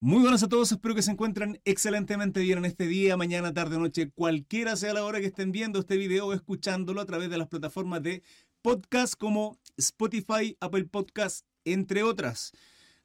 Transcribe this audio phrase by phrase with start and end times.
[0.00, 3.80] Muy buenas a todos, espero que se encuentren excelentemente bien en este día, mañana, tarde,
[3.80, 7.36] noche, cualquiera sea la hora que estén viendo este video o escuchándolo a través de
[7.36, 8.22] las plataformas de
[8.62, 12.52] podcast como Spotify, Apple Podcast, entre otras.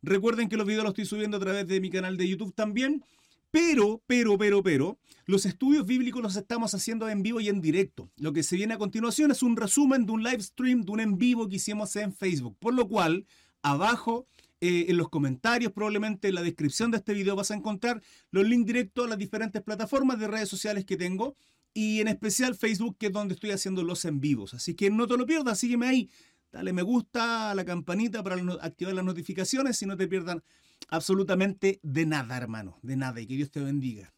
[0.04, 3.04] Recuerden que los videos los estoy subiendo a través de mi canal de YouTube también,
[3.50, 8.12] pero, pero, pero, pero, los estudios bíblicos los estamos haciendo en vivo y en directo.
[8.18, 11.00] Lo que se viene a continuación es un resumen de un live stream, de un
[11.00, 13.26] en vivo que hicimos en Facebook, por lo cual,
[13.64, 14.28] abajo
[14.66, 18.02] eh, en los comentarios, probablemente en la descripción de este video vas a encontrar
[18.32, 21.36] los links directos a las diferentes plataformas de redes sociales que tengo
[21.74, 24.54] y en especial Facebook, que es donde estoy haciendo los en vivos.
[24.54, 26.10] Así que no te lo pierdas, sígueme ahí,
[26.50, 30.42] dale me gusta a la campanita para activar las notificaciones y no te pierdan
[30.88, 34.14] absolutamente de nada, hermano, de nada y que Dios te bendiga.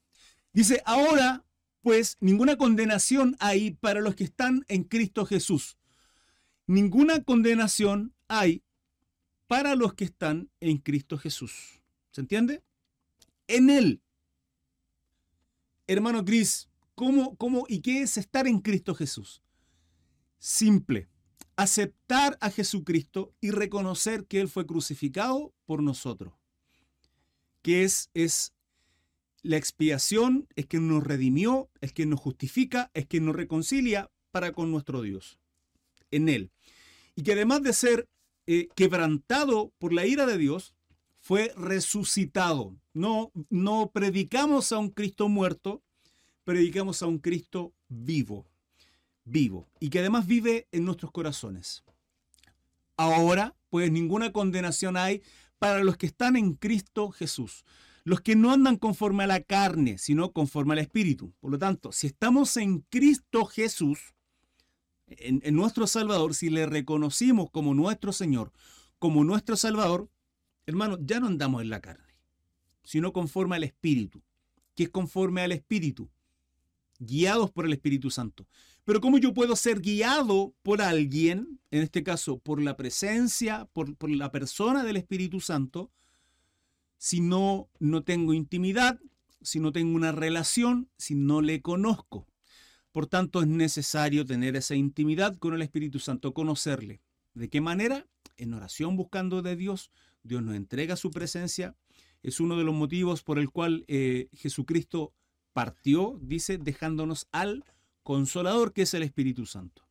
[0.53, 1.43] Dice, ahora
[1.81, 5.79] pues ninguna condenación hay para los que están en Cristo Jesús.
[6.67, 8.61] Ninguna condenación hay
[9.47, 11.81] para los que están en Cristo Jesús.
[12.11, 12.63] ¿Se entiende?
[13.47, 14.01] En Él.
[15.87, 19.43] Hermano Cris, ¿cómo, ¿cómo y qué es estar en Cristo Jesús?
[20.39, 21.07] Simple.
[21.55, 26.33] Aceptar a Jesucristo y reconocer que Él fue crucificado por nosotros.
[27.61, 28.53] Que es, es
[29.41, 34.51] la expiación, es que nos redimió, es que nos justifica, es que nos reconcilia para
[34.51, 35.39] con nuestro Dios.
[36.11, 36.51] En Él.
[37.15, 38.09] Y que además de ser
[38.47, 40.73] eh, quebrantado por la ira de Dios,
[41.19, 42.75] fue resucitado.
[42.93, 45.81] No, no predicamos a un Cristo muerto,
[46.43, 48.45] predicamos a un Cristo vivo,
[49.23, 51.83] vivo, y que además vive en nuestros corazones.
[52.97, 55.21] Ahora, pues ninguna condenación hay
[55.59, 57.65] para los que están en Cristo Jesús,
[58.03, 61.33] los que no andan conforme a la carne, sino conforme al Espíritu.
[61.39, 64.14] Por lo tanto, si estamos en Cristo Jesús,
[65.07, 68.51] en, nuestro Salvador, si le reconocimos como nuestro Señor,
[68.99, 70.09] como nuestro Salvador,
[70.65, 72.15] hermano, ya no andamos en la carne,
[72.83, 74.21] sino conforme al Espíritu,
[74.75, 76.09] que es conforme al Espíritu,
[76.99, 78.47] guiados por el Espíritu Santo.
[78.83, 83.95] Pero ¿cómo yo puedo ser guiado por alguien, en este caso por la presencia, por,
[83.95, 85.91] por la persona del Espíritu Santo,
[86.97, 88.99] si no, no tengo intimidad,
[89.41, 92.27] si no tengo una relación, si no le conozco?
[92.95, 97.01] Por tanto, es necesario tener esa intimidad con el Espíritu Santo, conocerle.
[97.33, 98.07] ¿De qué manera?
[98.37, 99.91] En oración buscando de Dios.
[100.23, 101.75] Dios nos entrega su presencia.
[102.23, 105.13] Es uno de los motivos por el cual eh, Jesucristo
[105.51, 107.65] partió, dice, dejándonos al
[108.01, 109.85] consolador que es el Espíritu Santo.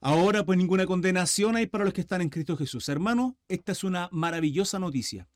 [0.00, 2.88] Ahora pues ninguna condenación hay para los que están en Cristo Jesús.
[2.88, 5.28] Hermano, esta es una maravillosa noticia.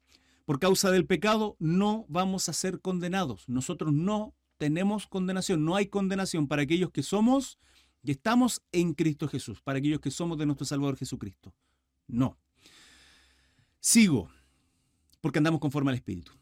[0.46, 3.46] Por causa del pecado no vamos a ser condenados.
[3.46, 7.58] Nosotros no tenemos condenación, no hay condenación para aquellos que somos
[8.02, 11.54] y estamos en Cristo Jesús, para aquellos que somos de nuestro Salvador Jesucristo.
[12.06, 12.38] No.
[13.80, 14.30] Sigo,
[15.20, 16.32] porque andamos conforme al Espíritu.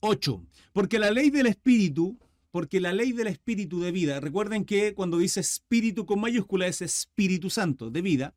[0.00, 0.42] 8.
[0.72, 2.18] Porque la ley del Espíritu,
[2.50, 6.82] porque la ley del Espíritu de vida, recuerden que cuando dice Espíritu con mayúscula es
[6.82, 8.34] Espíritu Santo de vida,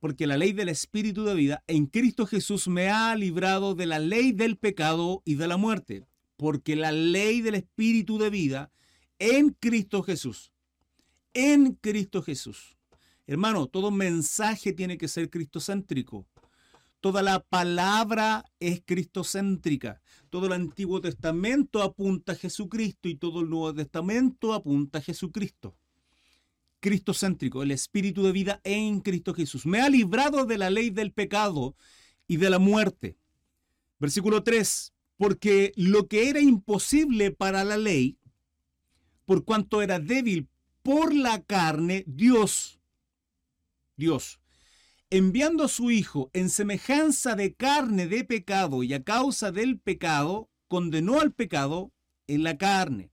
[0.00, 3.98] porque la ley del Espíritu de vida en Cristo Jesús me ha librado de la
[3.98, 6.09] ley del pecado y de la muerte
[6.40, 8.72] porque la ley del Espíritu de vida
[9.18, 10.52] en Cristo Jesús,
[11.34, 12.78] en Cristo Jesús.
[13.26, 16.26] Hermano, todo mensaje tiene que ser cristocéntrico.
[17.00, 20.00] Toda la palabra es cristocéntrica.
[20.30, 25.76] Todo el Antiguo Testamento apunta a Jesucristo y todo el Nuevo Testamento apunta a Jesucristo.
[26.80, 29.66] Cristocéntrico, el espíritu de vida en Cristo Jesús.
[29.66, 31.76] Me ha librado de la ley del pecado
[32.26, 33.18] y de la muerte.
[33.98, 38.16] Versículo 3 porque lo que era imposible para la ley,
[39.26, 40.48] por cuanto era débil
[40.82, 42.80] por la carne, Dios,
[43.98, 44.40] Dios,
[45.10, 50.48] enviando a su Hijo en semejanza de carne de pecado y a causa del pecado,
[50.68, 51.92] condenó al pecado
[52.26, 53.10] en la carne.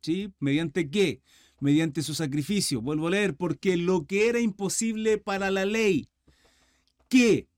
[0.00, 0.32] ¿Sí?
[0.40, 1.20] ¿Mediante qué?
[1.60, 2.80] Mediante su sacrificio.
[2.80, 6.08] Vuelvo a leer, porque lo que era imposible para la ley,
[7.10, 7.48] que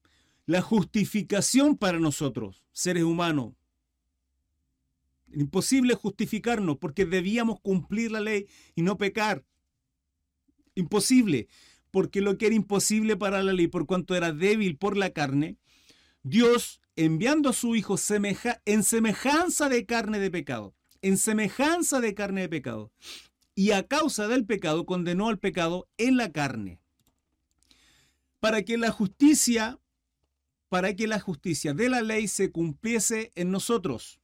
[0.44, 3.56] la justificación para nosotros, seres humanos,
[5.33, 9.45] Imposible justificarnos porque debíamos cumplir la ley y no pecar.
[10.75, 11.49] Imposible,
[11.91, 15.57] porque lo que era imposible para la ley, por cuanto era débil por la carne,
[16.23, 17.97] Dios enviando a su Hijo
[18.65, 22.93] en semejanza de carne de pecado, en semejanza de carne de pecado,
[23.55, 26.81] y a causa del pecado condenó al pecado en la carne,
[28.41, 29.78] para que la justicia,
[30.69, 34.21] para que la justicia de la ley se cumpliese en nosotros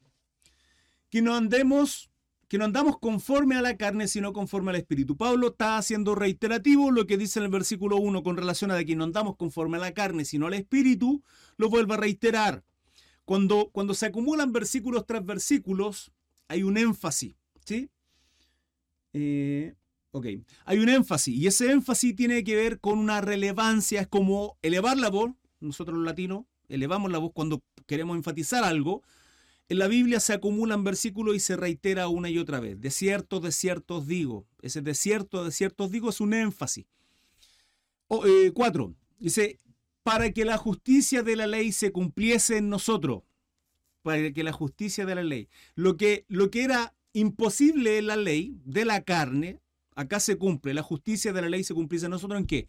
[1.13, 2.11] que no andemos,
[2.49, 5.15] que no andamos conforme a la carne, sino conforme al Espíritu.
[5.15, 8.97] Pablo está haciendo reiterativo lo que dice en el versículo 1 con relación a que
[8.97, 11.23] no andamos conforme a la carne, sino al Espíritu,
[11.59, 12.65] lo vuelve a reiterar.
[13.27, 16.13] cuando, cuando se acumulan versículos tras versículos,
[16.49, 17.91] hay un énfasis, ¿sí?
[19.13, 19.75] Eh,
[20.65, 24.97] hay un énfasis y ese énfasis tiene que ver con una relevancia, es como elevar
[24.97, 29.03] la voz, nosotros los latinos elevamos la voz cuando queremos enfatizar algo,
[29.73, 32.79] en la Biblia se acumulan versículos y se reitera una y otra vez.
[32.79, 34.47] De cierto, de cierto os digo.
[34.61, 36.85] Ese de cierto, de cierto os digo es un énfasis.
[38.07, 39.61] O, eh, cuatro, dice,
[40.03, 43.23] para que la justicia de la ley se cumpliese en nosotros.
[44.03, 45.49] Para que la justicia de la ley.
[45.75, 49.59] Lo que, lo que era imposible en la ley de la carne,
[49.95, 50.75] acá se cumple.
[50.75, 52.67] La justicia de la ley se cumpliese en nosotros en qué?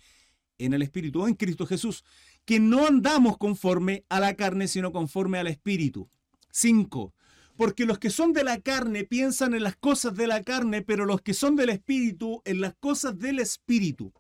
[0.57, 2.05] En el Espíritu, en Cristo Jesús.
[2.45, 6.09] Que no andamos conforme a la carne, sino conforme al Espíritu.
[6.53, 7.13] 5.
[7.57, 11.05] Porque los que son de la carne piensan en las cosas de la carne, pero
[11.05, 14.13] los que son del Espíritu en las cosas del Espíritu.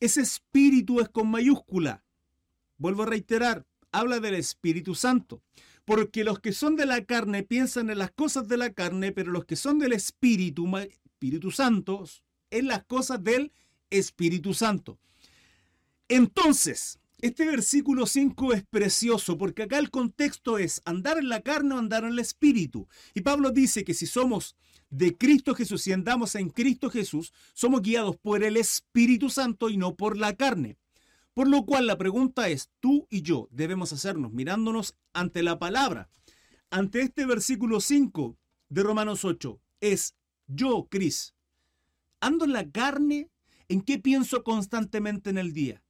[0.00, 2.04] Ese Espíritu es con mayúscula.
[2.78, 5.42] Vuelvo a reiterar, habla del Espíritu Santo.
[5.84, 9.30] Porque los que son de la carne piensan en las cosas de la carne, pero
[9.30, 12.04] los que son del Espíritu, Espíritu Santo,
[12.50, 13.52] en las cosas del
[13.90, 14.98] Espíritu Santo.
[16.08, 21.74] Entonces, este versículo 5 es precioso porque acá el contexto es andar en la carne
[21.74, 22.88] o andar en el espíritu.
[23.14, 24.54] Y Pablo dice que si somos
[24.90, 29.76] de Cristo Jesús y andamos en Cristo Jesús, somos guiados por el Espíritu Santo y
[29.76, 30.76] no por la carne.
[31.32, 36.08] Por lo cual la pregunta es, tú y yo debemos hacernos mirándonos ante la palabra.
[36.70, 38.36] Ante este versículo 5
[38.68, 40.14] de Romanos 8 es,
[40.46, 41.34] yo, Cris,
[42.20, 43.30] ando en la carne,
[43.68, 45.82] ¿en qué pienso constantemente en el día?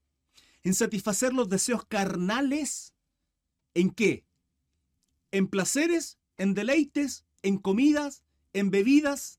[0.67, 2.93] En satisfacer los deseos carnales.
[3.75, 4.25] ¿En qué?
[5.31, 9.39] En placeres, en deleites, en comidas, en bebidas.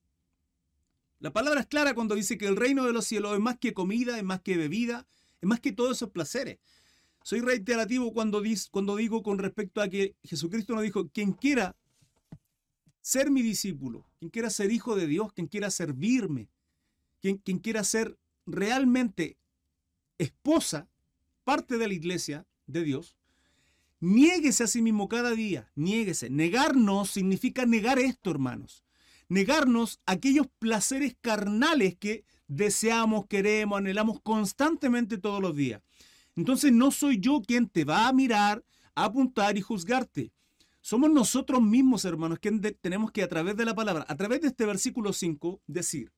[1.20, 3.74] La palabra es clara cuando dice que el reino de los cielos es más que
[3.74, 5.06] comida, es más que bebida,
[5.42, 6.60] es más que todos esos placeres.
[7.22, 11.76] Soy reiterativo cuando, cuando digo con respecto a que Jesucristo nos dijo, quien quiera
[13.02, 16.48] ser mi discípulo, quien quiera ser hijo de Dios, quien quiera servirme,
[17.20, 19.36] quien, quien quiera ser realmente
[20.16, 20.88] esposa
[21.48, 23.16] parte de la iglesia de Dios,
[24.00, 26.28] niéguese a sí mismo cada día, niéguese.
[26.28, 28.84] Negarnos significa negar esto, hermanos.
[29.30, 35.80] Negarnos aquellos placeres carnales que deseamos, queremos, anhelamos constantemente todos los días.
[36.36, 38.62] Entonces no soy yo quien te va a mirar,
[38.94, 40.30] a apuntar y juzgarte.
[40.82, 44.48] Somos nosotros mismos, hermanos, quien tenemos que a través de la palabra, a través de
[44.48, 46.12] este versículo 5, decir,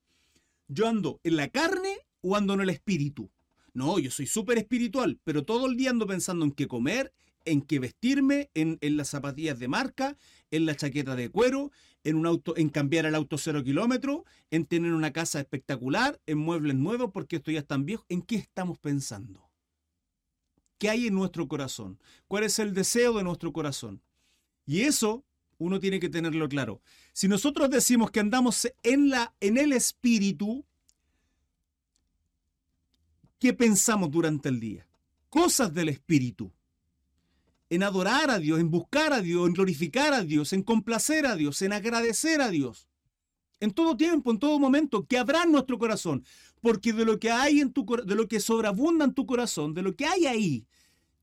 [0.67, 3.31] yo ando en la carne o ando en el espíritu.
[3.75, 7.13] No, yo soy súper espiritual, pero todo el día ando pensando en qué comer,
[7.45, 10.17] en qué vestirme, en, las zapatillas de marca,
[10.51, 11.71] en la chaqueta de cuero,
[12.05, 16.39] en un auto, en cambiar el auto cero kilómetro, en tener una casa espectacular, en
[16.39, 18.05] muebles nuevos porque esto ya es tan viejo.
[18.09, 19.51] ¿En qué estamos pensando?
[20.79, 21.99] ¿Qué hay en nuestro corazón?
[22.27, 24.03] ¿Cuál es el deseo de nuestro corazón?
[24.67, 25.25] Y eso
[25.59, 26.81] uno tiene que tenerlo claro.
[27.13, 30.65] Si nosotros decimos que andamos en, la, en el espíritu,
[33.41, 34.87] ¿Qué pensamos durante el día?
[35.31, 36.53] Cosas del Espíritu.
[37.71, 41.37] En adorar a Dios, en buscar a Dios, en glorificar a Dios, en complacer a
[41.37, 42.87] Dios, en agradecer a Dios.
[43.59, 46.23] En todo tiempo, en todo momento, que habrá en nuestro corazón.
[46.61, 49.81] Porque de lo que hay en tu de lo que sobreabunda en tu corazón, de
[49.81, 50.67] lo que hay ahí,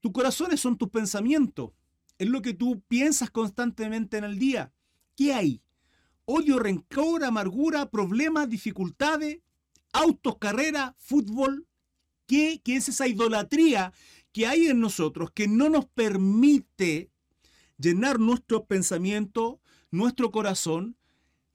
[0.01, 1.69] tus corazones son tus pensamientos.
[2.17, 4.73] Es lo que tú piensas constantemente en el día.
[5.15, 5.61] ¿Qué hay?
[6.25, 9.37] Odio, rencor, amargura, problemas, dificultades,
[9.93, 11.67] autos, carrera, fútbol,
[12.27, 13.93] ¿Qué, es esa idolatría
[14.33, 17.09] que hay en nosotros que no nos permite
[17.77, 20.97] llenar nuestro pensamiento, nuestro corazón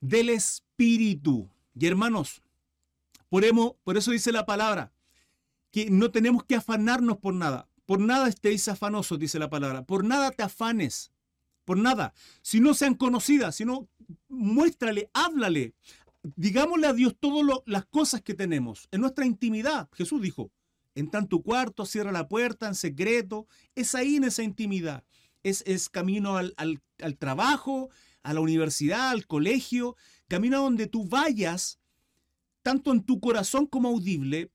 [0.00, 1.50] del Espíritu?
[1.78, 2.42] Y hermanos,
[3.28, 3.44] por,
[3.84, 4.92] por eso dice la palabra,
[5.70, 7.68] que no tenemos que afanarnos por nada.
[7.86, 9.84] Por nada estéis afanosos, dice la palabra.
[9.84, 11.12] Por nada te afanes.
[11.64, 12.14] Por nada.
[12.40, 13.88] Si no sean conocidas, sino
[14.28, 15.74] muéstrale, háblale.
[16.22, 19.88] Digámosle a Dios todas las cosas que tenemos en nuestra intimidad.
[19.92, 20.50] Jesús dijo,
[20.94, 23.46] Entra en tu cuarto, cierra la puerta en secreto.
[23.74, 25.04] Es ahí en esa intimidad.
[25.42, 27.90] Es, es camino al, al, trabajo,
[28.22, 29.96] a la universidad, al colegio,
[30.28, 31.80] camino a donde tú vayas,
[32.62, 34.52] tanto en tu corazón como audible,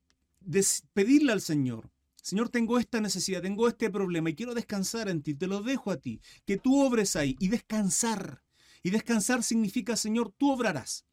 [0.93, 1.91] pedirle al Señor.
[2.21, 5.91] Señor, tengo esta necesidad, tengo este problema y quiero descansar en ti, te lo dejo
[5.91, 8.43] a ti, que tú obres ahí y descansar.
[8.83, 11.05] Y descansar significa, Señor, tú obrarás.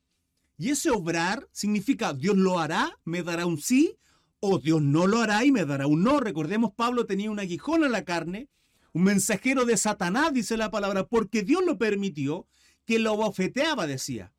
[0.56, 3.98] Y ese obrar significa, Dios lo hará, me dará un sí
[4.46, 6.20] o Dios no lo hará y me dará un no.
[6.20, 8.50] Recordemos, Pablo tenía un aguijón en la carne,
[8.92, 12.46] un mensajero de Satanás, dice la palabra, porque Dios lo permitió,
[12.84, 14.34] que lo bofeteaba, decía.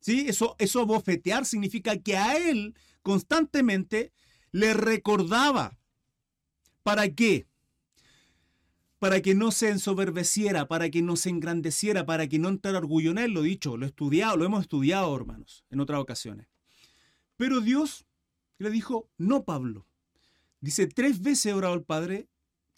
[0.00, 0.24] ¿Sí?
[0.26, 4.12] Eso, eso bofetear significa que a él constantemente
[4.52, 5.78] le recordaba.
[6.82, 7.46] ¿Para qué?
[8.98, 13.10] para que no se ensoberbeciera, para que no se engrandeciera, para que no entrara orgullo
[13.10, 16.46] en él, lo dicho, lo he estudiado, lo hemos estudiado, hermanos, en otras ocasiones.
[17.36, 18.06] Pero Dios
[18.62, 19.86] le dijo, no, Pablo.
[20.60, 22.28] Dice, tres veces he orado al Padre,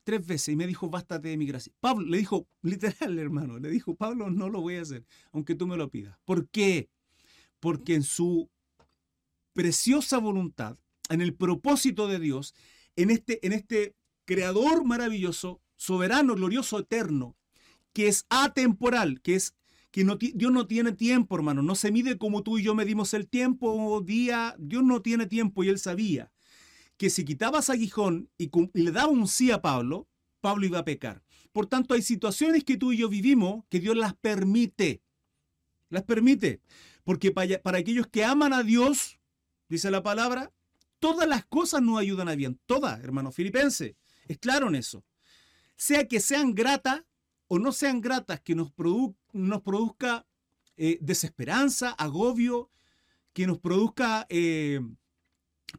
[0.04, 1.72] tres veces, y me dijo, bástate de mi gracia.
[1.80, 5.66] Pablo le dijo, literal, hermano, le dijo, Pablo, no lo voy a hacer, aunque tú
[5.66, 6.18] me lo pidas.
[6.24, 6.88] ¿Por qué?
[7.60, 8.50] Porque en su
[9.52, 12.54] preciosa voluntad, en el propósito de Dios,
[12.96, 17.36] en este, en este creador maravilloso, soberano, glorioso, eterno,
[17.92, 19.54] que es atemporal, que es
[19.94, 23.14] que no, Dios no tiene tiempo, hermano, no se mide como tú y yo medimos
[23.14, 26.32] el tiempo, día, Dios no tiene tiempo y él sabía
[26.96, 30.08] que si quitabas aguijón y, y le daba un sí a Pablo,
[30.40, 31.22] Pablo iba a pecar.
[31.52, 35.00] Por tanto, hay situaciones que tú y yo vivimos que Dios las permite.
[35.90, 36.60] Las permite.
[37.04, 39.20] Porque para, aquellos que aman a Dios,
[39.68, 40.50] dice la palabra,
[40.98, 42.58] todas las cosas nos ayudan a bien.
[42.66, 43.94] Todas, hermano filipense.
[44.26, 45.04] Es claro en eso.
[45.76, 47.04] Sea que sean gratas
[47.46, 48.72] o no sean gratas, que nos,
[49.34, 50.26] nos produzca
[50.76, 52.70] eh, desesperanza, agobio,
[53.32, 54.80] que nos produzca eh,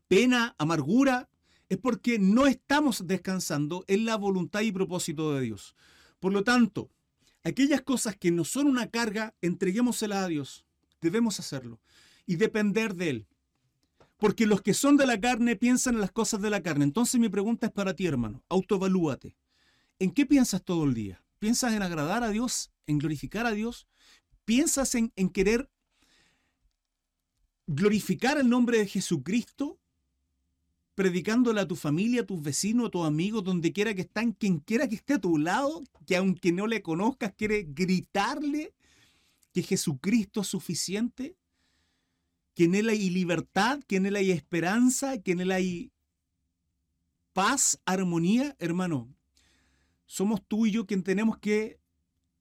[0.08, 1.30] pena, amargura,
[1.70, 5.76] es porque no estamos descansando en la voluntad y propósito de Dios.
[6.20, 6.92] Por lo tanto,
[7.44, 10.66] aquellas cosas que no son una carga, entreguémoselas a Dios.
[11.02, 11.82] Debemos hacerlo
[12.26, 13.28] y depender de Él.
[14.18, 16.86] Porque los que son de la carne piensan en las cosas de la carne.
[16.86, 18.44] Entonces mi pregunta es para ti, hermano.
[18.50, 19.36] Autoevalúate.
[20.00, 21.24] ¿En qué piensas todo el día?
[21.40, 22.72] ¿Piensas en agradar a Dios?
[22.88, 23.88] ¿En glorificar a Dios?
[24.46, 25.70] ¿Piensas en, en querer
[27.68, 29.80] glorificar el nombre de Jesucristo?
[30.96, 34.60] predicándole a tu familia, a tus vecinos, a tus amigos, donde quiera que estén, quien
[34.60, 38.74] quiera que esté a tu lado, que aunque no le conozcas, quiere gritarle
[39.52, 41.36] que Jesucristo es suficiente,
[42.56, 45.92] que en Él hay libertad, que en Él hay esperanza, que en Él hay
[47.34, 49.14] paz, armonía, hermano.
[50.06, 51.80] Somos tú y yo quien tenemos que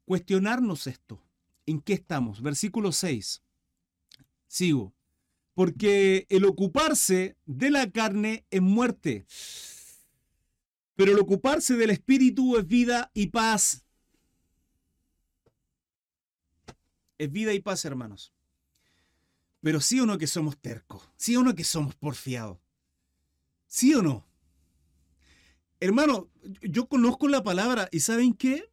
[0.04, 1.22] cuestionarnos esto.
[1.66, 2.42] ¿En qué estamos?
[2.42, 3.42] Versículo 6.
[4.46, 4.94] Sigo.
[5.54, 9.24] Porque el ocuparse de la carne es muerte,
[10.96, 13.84] pero el ocuparse del espíritu es vida y paz.
[17.18, 18.32] Es vida y paz, hermanos.
[19.60, 22.58] Pero sí o no que somos tercos, sí o no que somos porfiados,
[23.66, 24.26] sí o no.
[25.80, 26.30] Hermano,
[26.62, 28.70] yo conozco la palabra y ¿saben qué?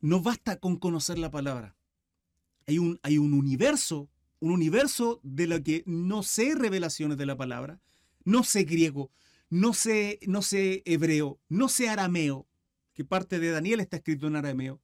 [0.00, 1.76] No basta con conocer la palabra.
[2.66, 4.08] Hay un, hay un universo
[4.40, 7.80] un universo de lo que no sé revelaciones de la palabra,
[8.24, 9.10] no sé griego,
[9.50, 12.46] no sé, no sé hebreo, no sé arameo,
[12.94, 14.80] que parte de Daniel está escrito en arameo.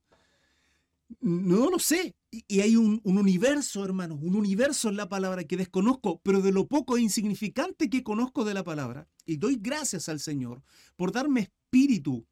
[1.21, 2.17] No lo sé.
[2.31, 6.51] Y hay un, un universo, hermanos, un universo en la palabra que desconozco, pero de
[6.51, 9.07] lo poco e insignificante que conozco de la palabra.
[9.25, 10.63] Y doy gracias al Señor
[10.97, 12.27] por darme espíritu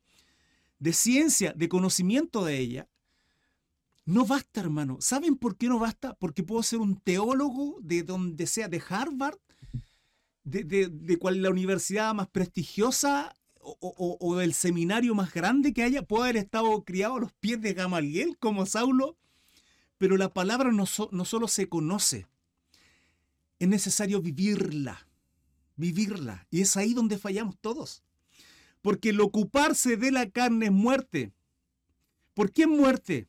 [0.83, 2.89] de ciencia, de conocimiento de ella,
[4.05, 4.97] no basta, hermano.
[5.01, 6.15] ¿Saben por qué no basta?
[6.15, 9.39] Porque puedo ser un teólogo de donde sea, de Harvard,
[10.43, 16.03] de, de, cual la universidad más prestigiosa o, del seminario más grande que haya.
[16.03, 19.17] Puedo haber estado criado a los pies de Gamaliel como Saulo,
[19.99, 22.27] pero la palabra no, no solo se conoce,
[23.61, 25.07] es necesario vivirla,
[25.77, 26.49] vivirla.
[26.51, 28.03] Y es ahí donde fallamos todos.
[28.83, 31.33] Porque el ocuparse de la carne es muerte.
[32.35, 33.29] ¿Por qué muerte?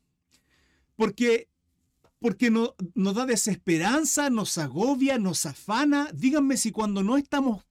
[0.95, 1.50] porque,
[2.19, 6.10] porque no, nos da desesperanza, nos agobia, nos afana.
[6.13, 7.65] Díganme si cuando no estamos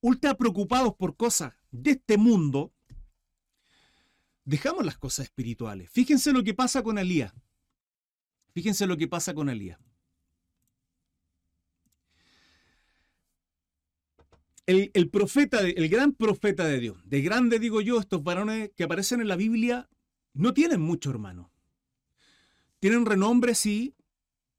[0.00, 2.72] ultra preocupados por cosas de este mundo,
[4.44, 5.90] dejamos las cosas espirituales.
[5.90, 7.32] Fíjense lo que pasa con Elías.
[8.52, 9.78] Fíjense lo que pasa con Elías.
[14.66, 18.84] El, el, profeta, el gran profeta de Dios, de grande digo yo, estos varones que
[18.84, 19.88] aparecen en la Biblia,
[20.32, 21.50] no tienen mucho hermano.
[22.80, 23.94] Tienen renombre, sí,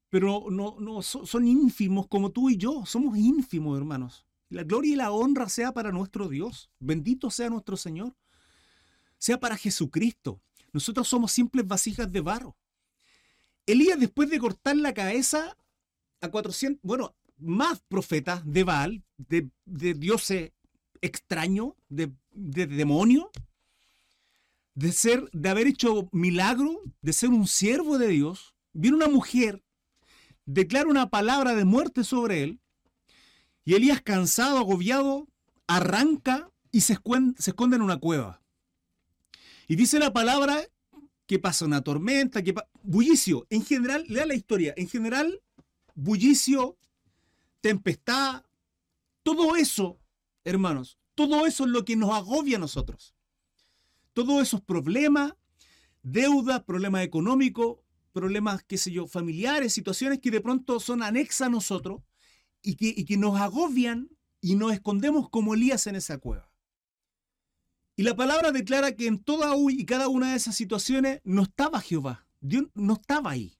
[0.08, 2.86] pero no, no son ínfimos como tú y yo.
[2.86, 4.24] Somos ínfimos, hermanos.
[4.48, 6.70] La gloria y la honra sea para nuestro Dios.
[6.78, 8.16] Bendito sea nuestro Señor.
[9.18, 10.40] Sea para Jesucristo.
[10.72, 12.56] Nosotros somos simples vasijas de barro.
[13.66, 15.56] Elías, después de cortar la cabeza
[16.20, 20.52] a 400, bueno, más profetas de Baal, de, de dioses
[21.00, 23.30] extraños, de, de demonio,
[24.74, 29.64] de ser, de haber hecho milagro, de ser un siervo de Dios, viene una mujer,
[30.44, 32.60] declara una palabra de muerte sobre él,
[33.64, 35.28] y Elías, cansado, agobiado,
[35.66, 38.40] arranca y se esconde, en una cueva.
[39.66, 40.60] Y dice la palabra
[41.26, 43.44] que pasa una tormenta, que bullicio.
[43.50, 44.72] En general, lea la historia.
[44.76, 45.42] En general,
[45.96, 46.76] bullicio,
[47.60, 48.44] tempestad,
[49.22, 49.98] todo eso,
[50.44, 53.14] hermanos, todo eso es lo que nos agobia a nosotros.
[54.12, 55.34] todos esos problemas,
[56.02, 57.78] deuda, problemas económicos,
[58.12, 62.00] problemas, qué sé yo, familiares, situaciones que de pronto son anexas a nosotros
[62.62, 64.08] y que, nos agobian
[64.40, 66.50] y nos escondemos como Elías en esa cueva.
[67.94, 71.80] Y la palabra declara que en toda y cada una de esas situaciones no estaba
[71.80, 72.26] Jehová.
[72.40, 73.58] Dios no estaba ahí.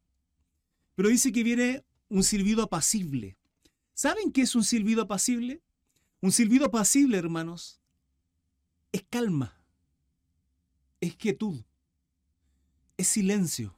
[0.94, 3.36] Pero dice que viene un silbido apacible.
[3.96, 5.62] ¿Saben qué es un silbido apacible?
[6.20, 7.80] Un silbido apacible, hermanos,
[8.92, 9.58] es calma,
[11.00, 11.64] es quietud,
[12.98, 13.74] es silencio.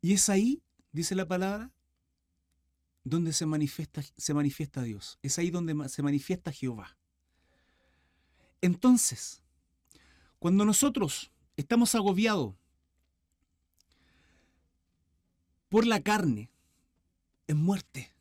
[0.00, 1.70] Y es ahí, dice la palabra,
[3.04, 5.18] donde se manifiesta, se manifiesta Dios.
[5.20, 6.96] Es ahí donde se manifiesta Jehová.
[8.62, 9.42] Entonces,
[10.38, 12.54] cuando nosotros estamos agobiados
[15.68, 16.50] por la carne,
[17.46, 18.12] es muerte.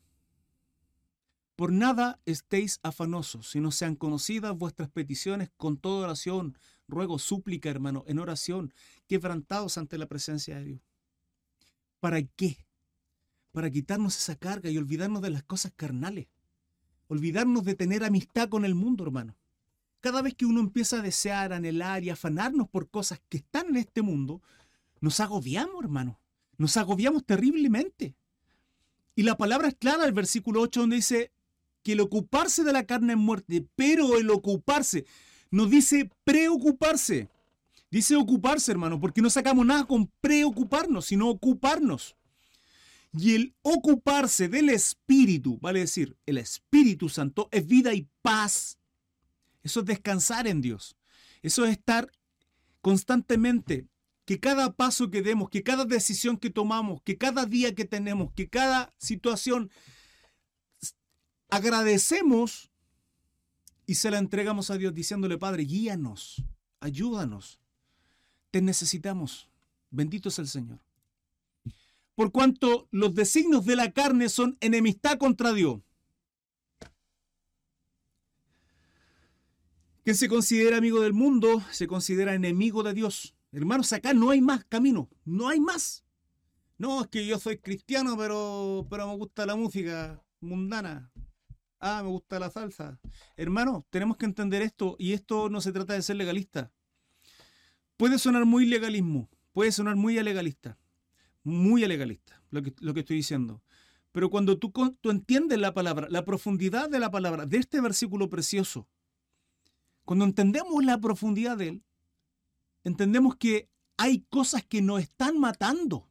[1.55, 8.03] Por nada estéis afanosos, sino sean conocidas vuestras peticiones con toda oración, ruego, súplica, hermano,
[8.07, 8.73] en oración,
[9.07, 10.81] quebrantados ante la presencia de Dios.
[11.99, 12.65] ¿Para qué?
[13.53, 16.27] para quitarnos esa carga y olvidarnos de las cosas carnales.
[17.07, 19.37] Olvidarnos de tener amistad con el mundo, hermano.
[20.01, 23.77] Cada vez que uno empieza a desear, anhelar y afanarnos por cosas que están en
[23.77, 24.41] este mundo,
[24.99, 26.19] nos agobiamos, hermano.
[26.57, 28.15] Nos agobiamos terriblemente.
[29.15, 31.31] Y la palabra es clara, el versículo 8, donde dice
[31.83, 35.05] que el ocuparse de la carne es muerte, pero el ocuparse,
[35.51, 37.29] no dice preocuparse,
[37.91, 42.15] dice ocuparse, hermano, porque no sacamos nada con preocuparnos, sino ocuparnos.
[43.15, 48.79] Y el ocuparse del Espíritu, vale decir, el Espíritu Santo, es vida y paz.
[49.61, 50.95] Eso es descansar en Dios.
[51.43, 52.11] Eso es estar
[52.81, 53.85] constantemente,
[54.25, 58.31] que cada paso que demos, que cada decisión que tomamos, que cada día que tenemos,
[58.33, 59.69] que cada situación,
[61.49, 62.71] agradecemos
[63.85, 66.43] y se la entregamos a Dios diciéndole, Padre, guíanos,
[66.79, 67.59] ayúdanos,
[68.51, 69.49] te necesitamos.
[69.89, 70.79] Bendito es el Señor
[72.15, 75.81] por cuanto los designios de la carne son enemistad contra Dios.
[80.03, 83.35] Quien se considera amigo del mundo se considera enemigo de Dios.
[83.53, 86.03] Hermanos, acá no hay más camino, no hay más.
[86.77, 91.09] No, es que yo soy cristiano, pero, pero me gusta la música mundana.
[91.79, 92.99] Ah, me gusta la salsa.
[93.37, 96.73] Hermano, tenemos que entender esto y esto no se trata de ser legalista.
[97.95, 100.77] Puede sonar muy legalismo, puede sonar muy legalista
[101.43, 103.61] muy legalista, lo que, lo que estoy diciendo.
[104.11, 108.29] Pero cuando tú, tú entiendes la palabra, la profundidad de la palabra, de este versículo
[108.29, 108.87] precioso,
[110.05, 111.83] cuando entendemos la profundidad de él,
[112.83, 116.07] entendemos que hay cosas que nos están matando.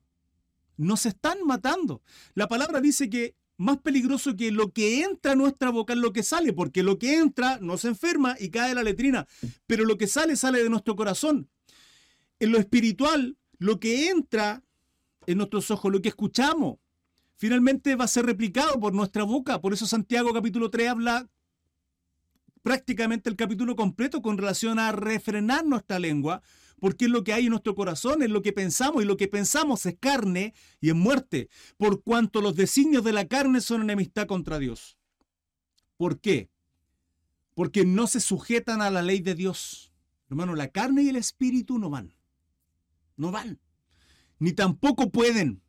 [0.76, 2.02] Nos están matando.
[2.34, 6.12] La palabra dice que más peligroso que lo que entra a nuestra boca es lo
[6.12, 9.26] que sale, porque lo que entra nos enferma y cae la letrina,
[9.66, 11.48] pero lo que sale sale de nuestro corazón.
[12.40, 14.64] En lo espiritual, lo que entra
[15.26, 16.78] en nuestros ojos, lo que escuchamos,
[17.36, 19.60] finalmente va a ser replicado por nuestra boca.
[19.60, 21.28] Por eso Santiago capítulo 3 habla
[22.62, 26.42] prácticamente el capítulo completo con relación a refrenar nuestra lengua,
[26.82, 29.28] porque es lo que hay en nuestro corazón, es lo que pensamos, y lo que
[29.28, 34.26] pensamos es carne y es muerte, por cuanto los designios de la carne son enemistad
[34.26, 34.98] contra Dios.
[35.96, 36.50] ¿Por qué?
[37.54, 39.92] Porque no se sujetan a la ley de Dios.
[40.28, 42.12] Hermano, la carne y el espíritu no van.
[43.16, 43.60] No van
[44.42, 45.62] ni tampoco pueden.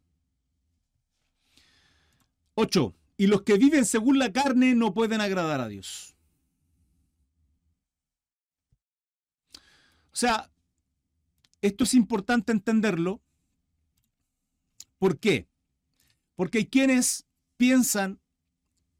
[2.56, 2.95] 8.
[3.17, 6.15] Y los que viven según la carne no pueden agradar a Dios.
[10.12, 10.52] O sea,
[11.63, 13.21] esto es importante entenderlo.
[14.99, 15.47] ¿Por qué?
[16.36, 18.19] Porque hay quienes piensan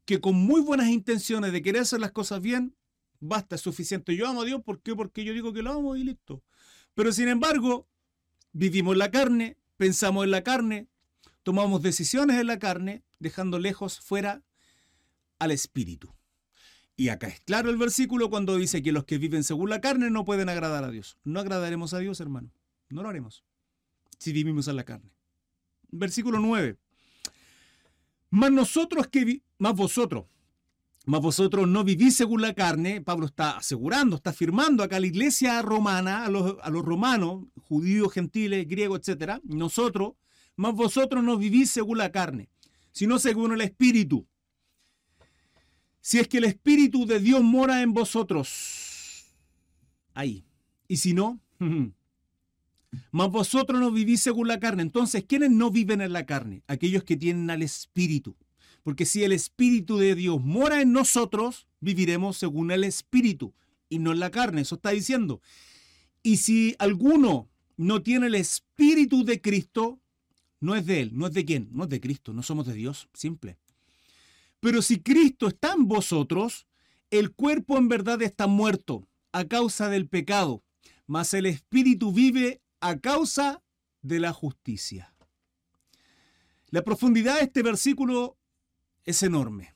[0.06, 2.74] que con muy buenas intenciones de querer hacer las cosas bien,
[3.20, 4.16] basta, es suficiente.
[4.16, 4.94] Yo amo a Dios, ¿por qué?
[4.94, 6.42] Porque yo digo que lo amo y listo.
[6.94, 7.86] Pero sin embargo,
[8.52, 10.88] vivimos la carne, pensamos en la carne,
[11.42, 14.42] tomamos decisiones en la carne, dejando lejos fuera
[15.38, 16.14] al espíritu.
[16.96, 20.10] Y acá es claro el versículo cuando dice que los que viven según la carne
[20.10, 21.18] no pueden agradar a Dios.
[21.24, 22.50] No agradaremos a Dios, hermano.
[22.88, 23.44] No lo haremos
[24.18, 25.10] si vivimos en la carne.
[25.90, 26.78] Versículo 9.
[28.30, 30.24] Más nosotros que más vosotros,
[31.06, 33.00] más vosotros no vivís según la carne.
[33.02, 37.44] Pablo está asegurando, está afirmando acá a la iglesia romana, a los, a los romanos,
[37.68, 39.40] judíos, gentiles, griegos, etc.
[39.44, 40.14] Nosotros,
[40.56, 42.48] más vosotros no vivís según la carne,
[42.90, 44.26] sino según el Espíritu.
[46.04, 49.24] Si es que el Espíritu de Dios mora en vosotros,
[50.12, 50.44] ahí.
[50.86, 51.40] Y si no,
[53.10, 54.82] más vosotros no vivís según la carne.
[54.82, 56.62] Entonces, ¿quiénes no viven en la carne?
[56.66, 58.36] Aquellos que tienen al Espíritu.
[58.82, 63.54] Porque si el Espíritu de Dios mora en nosotros, viviremos según el Espíritu.
[63.88, 65.40] y no en la carne, eso está diciendo.
[66.22, 70.00] Y si alguno no tiene el espíritu de Cristo,
[70.60, 72.74] no es de él, no es de quién, no es de Cristo, no somos de
[72.74, 73.56] Dios, simple.
[74.64, 76.66] Pero si Cristo está en vosotros,
[77.10, 80.64] el cuerpo en verdad está muerto a causa del pecado,
[81.06, 83.62] mas el espíritu vive a causa
[84.00, 85.14] de la justicia.
[86.70, 88.38] La profundidad de este versículo
[89.04, 89.73] es enorme.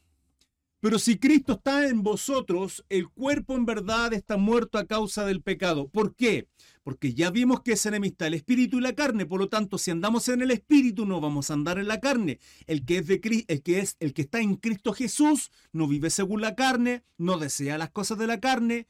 [0.80, 5.42] Pero si Cristo está en vosotros, el cuerpo en verdad está muerto a causa del
[5.42, 5.88] pecado.
[5.88, 6.46] ¿Por qué?
[6.84, 9.26] Porque ya vimos que es enemistad el espíritu y la carne.
[9.26, 12.38] Por lo tanto, si andamos en el espíritu, no vamos a andar en la carne.
[12.68, 16.10] El que es, de, el que es el que está en Cristo Jesús no vive
[16.10, 18.86] según la carne, no desea las cosas de la carne,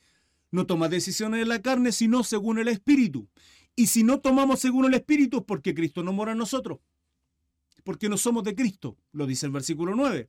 [0.50, 3.28] no toma decisiones de la carne, sino según el espíritu.
[3.74, 6.80] Y si no tomamos según el espíritu, es porque Cristo no mora en nosotros.
[7.82, 10.28] Porque no somos de Cristo, lo dice el versículo 9.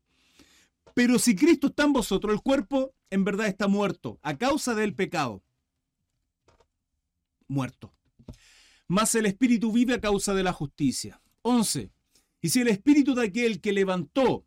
[1.00, 4.94] Pero si Cristo está en vosotros, el cuerpo en verdad está muerto a causa del
[4.94, 5.42] pecado.
[7.48, 7.94] Muerto.
[8.86, 11.22] Mas el espíritu vive a causa de la justicia.
[11.44, 11.90] 11.
[12.42, 14.46] Y si el espíritu de aquel que levantó,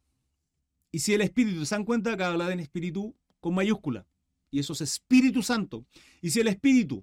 [0.90, 4.06] y si el espíritu, se dan cuenta que habla de espíritu con mayúscula,
[4.50, 5.86] y eso es Espíritu Santo.
[6.20, 7.02] Y si el espíritu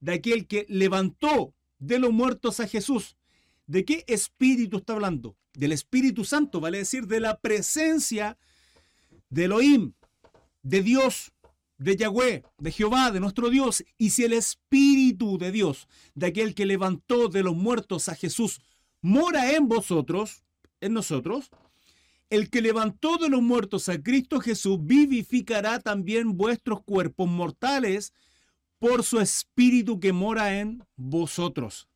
[0.00, 3.16] de aquel que levantó de los muertos a Jesús,
[3.68, 5.36] ¿de qué espíritu está hablando?
[5.54, 8.46] Del Espíritu Santo, vale decir, de la presencia de
[9.30, 9.92] Elohim,
[10.62, 11.32] de Dios,
[11.78, 13.84] de Yahweh, de Jehová, de nuestro Dios.
[13.98, 18.60] Y si el Espíritu de Dios, de aquel que levantó de los muertos a Jesús,
[19.00, 20.42] mora en vosotros,
[20.80, 21.50] en nosotros,
[22.28, 28.12] el que levantó de los muertos a Cristo Jesús vivificará también vuestros cuerpos mortales
[28.78, 31.88] por su Espíritu que mora en vosotros.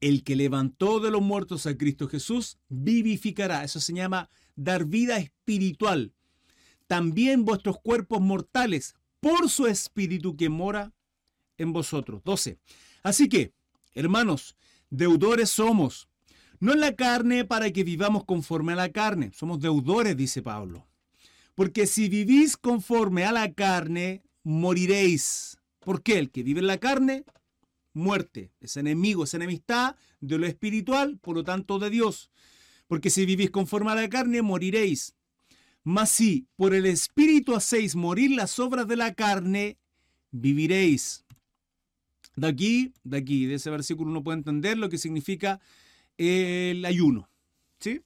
[0.00, 3.64] El que levantó de los muertos a Cristo Jesús vivificará.
[3.64, 6.12] Eso se llama dar vida espiritual.
[6.86, 10.92] También vuestros cuerpos mortales por su Espíritu que mora
[11.56, 12.22] en vosotros.
[12.24, 12.58] 12.
[13.02, 13.52] Así que,
[13.94, 14.56] hermanos,
[14.90, 16.08] deudores somos,
[16.60, 19.32] no en la carne para que vivamos conforme a la carne.
[19.34, 20.86] Somos deudores, dice Pablo.
[21.54, 25.58] Porque si vivís conforme a la carne, moriréis.
[25.78, 26.18] ¿Por qué?
[26.18, 27.24] El que vive en la carne
[27.94, 32.30] muerte, es enemigo, es enemistad de lo espiritual, por lo tanto de Dios.
[32.86, 35.14] Porque si vivís conforme a la carne, moriréis.
[35.82, 39.78] Mas si por el espíritu hacéis morir las obras de la carne,
[40.30, 41.24] viviréis.
[42.36, 45.60] De aquí, de aquí, de ese versículo uno puede entender lo que significa
[46.16, 47.28] el ayuno.
[47.80, 48.00] ¿Sí?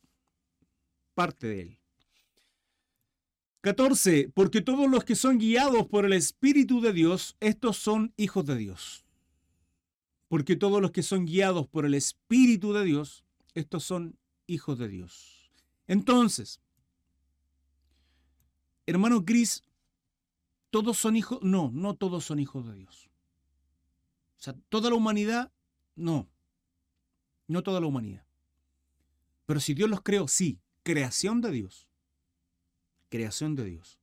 [1.15, 1.79] Parte de él.
[3.61, 4.31] 14.
[4.35, 8.57] Porque todos los que son guiados por el Espíritu de Dios, estos son hijos de
[8.57, 9.05] Dios
[10.29, 14.17] porque todos los que son guiados por el Espíritu de Dios, estos son
[14.49, 15.53] hijos de Dios.
[15.87, 16.61] Entonces,
[18.87, 19.63] hermano Cris,
[20.71, 21.39] ¿todos son hijos?
[21.43, 23.09] No, no todos son hijos de Dios.
[24.39, 25.53] O sea, toda la humanidad,
[25.95, 26.29] no.
[27.47, 28.27] No toda la humanidad.
[29.47, 31.87] Pero si Dios los creó, sí, creación de Dios.
[33.09, 33.99] Creación de Dios.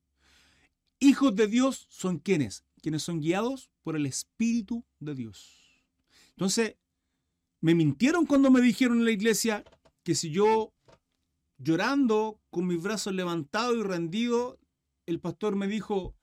[1.00, 2.66] Hijos de Dios son quienes?
[2.82, 5.82] Quienes son guiados por el Espíritu de Dios.
[6.32, 6.76] Entonces,
[7.62, 9.64] me mintieron cuando me dijeron en la iglesia
[10.06, 10.72] que si yo
[11.58, 14.60] llorando, con mis brazos levantados y rendidos,
[15.08, 16.16] el pastor me dijo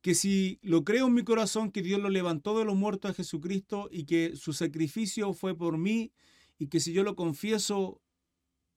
[0.00, 3.14] que si lo creo en mi corazón, que Dios lo levantó de los muertos a
[3.14, 6.12] Jesucristo y que su sacrificio fue por mí
[6.58, 8.00] y que si yo lo confieso,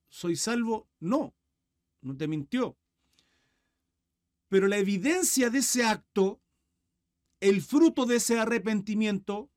[0.10, 0.90] soy salvo.
[1.00, 1.34] No,
[2.02, 2.78] no te mintió.
[4.50, 6.42] Pero la evidencia de ese acto,
[7.40, 9.50] el fruto de ese arrepentimiento,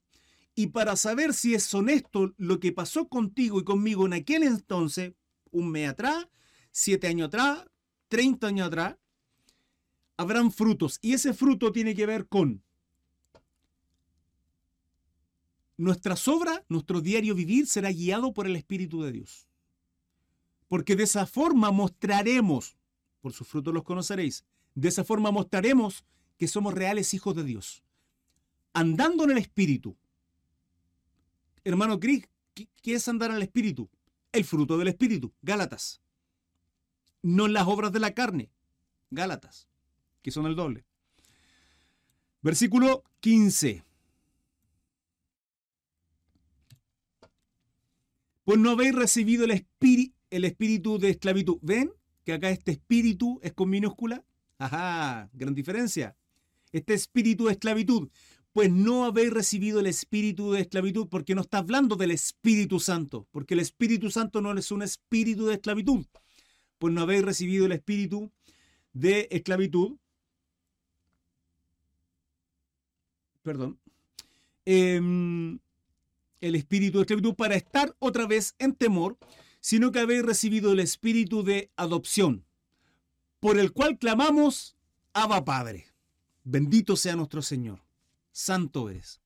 [0.54, 5.14] y para saber si es honesto lo que pasó contigo y conmigo en aquel entonces,
[5.50, 6.28] un mes atrás,
[6.70, 7.66] siete años atrás,
[8.08, 8.96] treinta años atrás,
[10.16, 10.98] habrán frutos.
[11.02, 12.62] Y ese fruto tiene que ver con
[15.76, 19.48] nuestras obras, nuestro diario vivir será guiado por el Espíritu de Dios.
[20.68, 22.76] Porque de esa forma mostraremos,
[23.20, 26.04] por sus frutos los conoceréis, de esa forma mostraremos
[26.36, 27.82] que somos reales hijos de Dios.
[28.72, 29.96] Andando en el Espíritu,
[31.64, 33.88] Hermano Cris, ¿qué es andar al Espíritu?
[34.32, 36.02] El fruto del Espíritu, Gálatas.
[37.22, 38.50] No las obras de la carne,
[39.10, 39.66] Gálatas,
[40.20, 40.84] que son el doble.
[42.42, 43.82] Versículo 15.
[48.44, 49.66] Pues no habéis recibido el,
[50.28, 51.56] el espíritu de esclavitud.
[51.62, 51.90] ¿Ven
[52.24, 54.22] que acá este espíritu es con minúscula?
[54.58, 56.14] Ajá, gran diferencia.
[56.72, 58.10] Este espíritu de esclavitud
[58.54, 63.26] pues no habéis recibido el espíritu de esclavitud, porque no está hablando del Espíritu Santo,
[63.32, 66.06] porque el Espíritu Santo no es un espíritu de esclavitud,
[66.78, 68.30] pues no habéis recibido el espíritu
[68.92, 69.98] de esclavitud
[73.42, 73.78] perdón,
[74.64, 75.58] em,
[76.40, 79.18] el espíritu de esclavitud para estar otra vez en temor,
[79.60, 82.44] sino que habéis recibido el espíritu de adopción,
[83.40, 84.76] por el cual clamamos,
[85.12, 85.86] Abba Padre.
[86.44, 87.83] Bendito sea nuestro Señor.
[88.34, 89.20] Santo eres.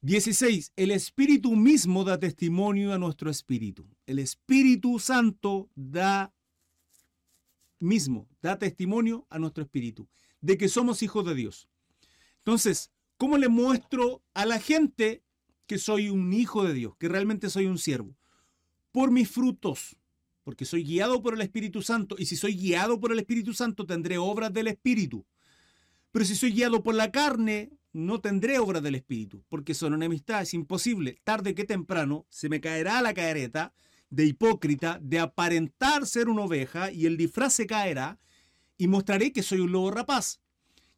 [0.00, 0.72] 16.
[0.76, 3.86] El Espíritu mismo da testimonio a nuestro espíritu.
[4.06, 6.32] El Espíritu Santo da
[7.80, 10.08] mismo, da testimonio a nuestro espíritu
[10.40, 11.68] de que somos hijos de Dios.
[12.38, 15.22] Entonces, ¿cómo le muestro a la gente
[15.66, 18.16] que soy un hijo de Dios, que realmente soy un siervo?
[18.90, 19.98] Por mis frutos,
[20.44, 23.84] porque soy guiado por el Espíritu Santo, y si soy guiado por el Espíritu Santo
[23.84, 25.26] tendré obras del Espíritu.
[26.10, 30.42] Pero si soy guiado por la carne, no tendré obras del Espíritu, porque son enemistad,
[30.42, 31.18] es imposible.
[31.24, 33.72] Tarde que temprano se me caerá la caereta
[34.10, 38.18] de hipócrita, de aparentar ser una oveja, y el disfraz se caerá,
[38.76, 40.40] y mostraré que soy un lobo rapaz.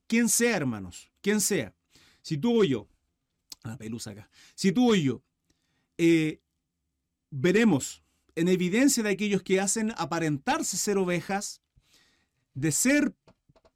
[0.06, 1.74] Quien sea, hermanos, quien sea.
[2.22, 2.88] Si tú o yo,
[3.62, 5.22] la pelusa acá, si tú o yo,
[5.98, 6.40] eh,
[7.30, 8.02] veremos
[8.34, 11.62] en evidencia de aquellos que hacen aparentarse ser ovejas,
[12.54, 13.14] de ser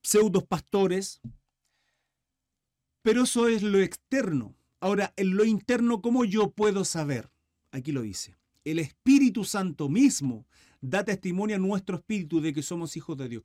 [0.03, 1.21] pseudos pastores,
[3.05, 4.57] pero eso es lo externo.
[4.81, 7.31] Ahora, en lo interno, ¿cómo yo puedo saber?
[7.71, 8.35] Aquí lo dice.
[8.65, 10.47] El Espíritu Santo mismo
[10.81, 13.43] da testimonio a nuestro espíritu de que somos hijos de Dios.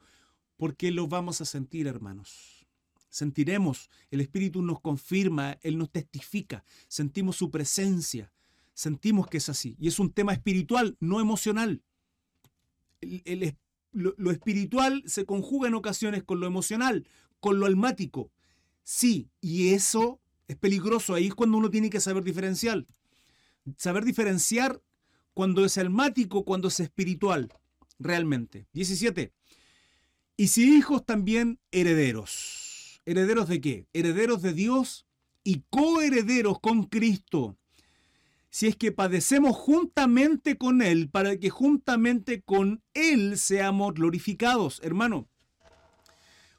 [0.55, 2.65] Porque lo vamos a sentir, hermanos.
[3.09, 8.31] Sentiremos, el Espíritu nos confirma, Él nos testifica, sentimos su presencia,
[8.73, 9.75] sentimos que es así.
[9.77, 11.83] Y es un tema espiritual, no emocional.
[13.01, 13.57] El,
[13.91, 17.05] lo, espiritual se conjuga en ocasiones con lo emocional,
[17.41, 18.31] con lo almático.
[18.83, 21.13] Sí, y eso es peligroso.
[21.13, 22.85] Ahí es cuando uno tiene que saber diferenciar.
[23.77, 24.81] Saber diferenciar
[25.33, 27.53] cuando es almático, cuando es espiritual,
[27.99, 28.67] realmente.
[28.73, 29.31] 17.
[30.37, 33.01] Y si hijos también herederos.
[33.05, 33.87] ¿Herederos de qué?
[33.93, 35.05] Herederos de Dios
[35.43, 37.59] y coherederos con Cristo
[38.49, 44.79] si es que padecemos juntamente con Él, para que juntamente con Él seamos glorificados.
[44.83, 45.27] Hermano,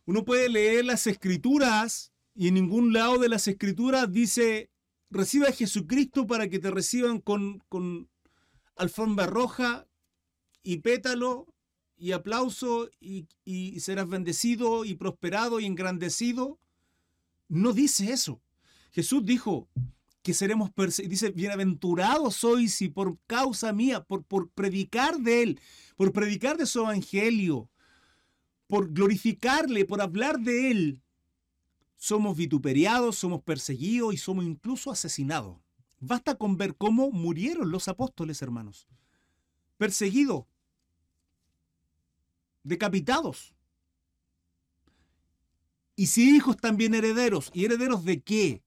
[0.07, 2.10] uno puede leer las escrituras
[2.41, 4.71] y en ningún lado de las escrituras dice,
[5.11, 8.09] reciba a Jesucristo para que te reciban con, con
[8.77, 9.87] alfombra roja
[10.63, 11.53] y pétalo
[11.99, 16.59] y aplauso y, y serás bendecido y prosperado y engrandecido.
[17.49, 18.41] No dice eso.
[18.91, 19.69] Jesús dijo,
[20.23, 20.71] que seremos.
[20.97, 25.61] Dice, bienaventurados sois si por causa mía, por, por predicar de Él,
[25.95, 27.69] por predicar de su evangelio,
[28.67, 31.03] por glorificarle, por hablar de Él,
[32.01, 35.59] somos vituperiados, somos perseguidos y somos incluso asesinados.
[36.01, 38.89] Basta con ver cómo murieron los apóstoles, hermanos.
[39.77, 40.47] Perseguidos,
[42.63, 43.55] decapitados.
[45.95, 48.63] Y si hijos también herederos, ¿y herederos de qué?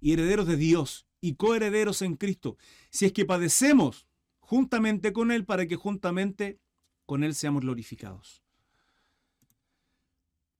[0.00, 2.56] y herederos de Dios y coherederos en Cristo,
[2.90, 4.06] si es que padecemos
[4.38, 6.58] juntamente con Él para que juntamente
[7.04, 8.42] con Él seamos glorificados.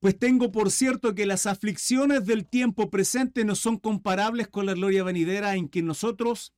[0.00, 4.74] Pues tengo por cierto que las aflicciones del tiempo presente no son comparables con la
[4.74, 6.52] gloria venidera en que nosotros,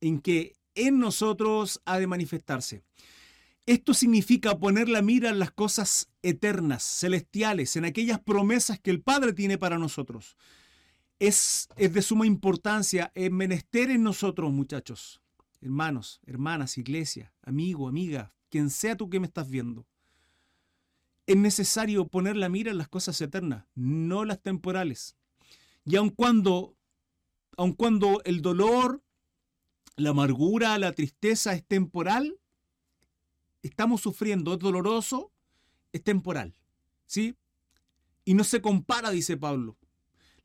[0.00, 2.82] en que en nosotros ha de manifestarse.
[3.64, 9.02] Esto significa poner la mira en las cosas eternas, celestiales, en aquellas promesas que el
[9.02, 10.36] Padre tiene para nosotros
[11.18, 15.22] es, de suma importancia, es menester en nosotros, muchachos,
[15.60, 19.86] hermanos, hermanas, iglesia, amigo, amiga, quien sea tú que me estás viendo.
[21.26, 25.16] Es necesario poner la mira en las cosas eternas, no las temporales.
[25.84, 26.76] Y aun cuando,
[27.56, 29.02] aun cuando el dolor,
[29.96, 32.38] la amargura, la tristeza es temporal,
[33.62, 35.32] estamos sufriendo, es doloroso,
[35.92, 36.54] es temporal.
[37.06, 37.36] ¿Sí?
[38.24, 39.76] Y no se compara, dice Pablo,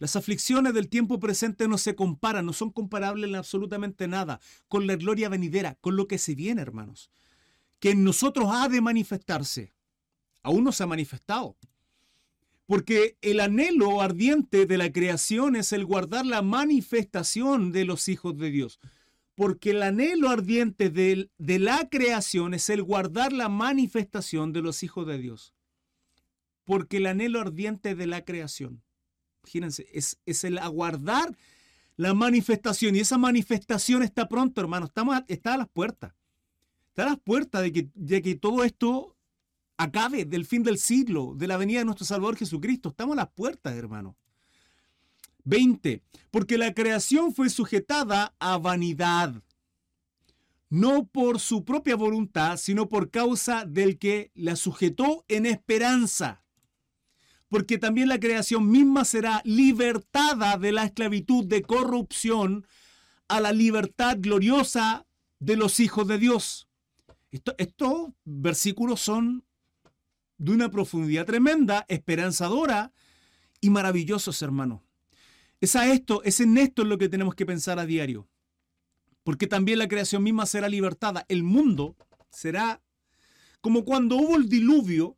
[0.02, 4.88] las aflicciones del tiempo presente no se comparan, no son comparables en absolutamente nada con
[4.88, 7.12] la gloria venidera, con lo que se viene, hermanos.
[7.80, 9.74] Que en nosotros ha de manifestarse.
[10.44, 11.56] Aún no se ha manifestado.
[12.66, 18.38] Porque el anhelo ardiente de la creación es el guardar la manifestación de los hijos
[18.38, 18.80] de Dios.
[19.36, 24.84] Porque el anhelo ardiente de, de la creación es el guardar la manifestación de los
[24.84, 25.54] hijos de Dios.
[26.64, 28.84] Porque el anhelo ardiente de la creación
[29.44, 31.36] Imagínense, es, es el aguardar
[31.98, 32.96] la manifestación.
[32.96, 34.86] Y esa manifestación está pronto, hermano.
[34.86, 36.14] Estamos está a las puertas.
[36.90, 39.16] Está a las puertas de que, de que todo esto
[39.82, 42.90] acabe del fin del siglo, de la venida de nuestro Salvador Jesucristo.
[42.90, 44.16] Estamos a las puertas, hermano.
[45.44, 46.04] 20.
[46.30, 49.42] Porque la creación fue sujetada a vanidad,
[50.70, 56.42] no por su propia voluntad, sino por causa del que la sujetó en esperanza
[57.52, 62.66] porque también la creación misma será libertada de la esclavitud de corrupción
[63.28, 65.06] a la libertad gloriosa
[65.40, 66.70] de los hijos de Dios.
[67.58, 69.44] estos versículos son
[70.42, 72.92] de una profundidad tremenda, esperanzadora
[73.62, 74.82] y maravillosos, hermanos.
[75.60, 78.28] Es a esto, es en esto en lo que tenemos que pensar a diario.
[79.24, 81.28] Porque también la creación misma será libertada.
[81.30, 81.96] El mundo
[82.32, 82.82] será
[83.62, 85.16] como cuando hubo el diluvio,